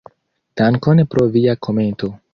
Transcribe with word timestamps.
Dankon 0.61 1.03
pro 1.13 1.29
via 1.37 1.55
komento. 1.69 2.11